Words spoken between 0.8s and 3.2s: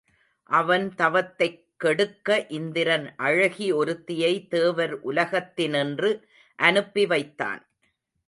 தவத்தைக் கெடுக்க இந்திரன்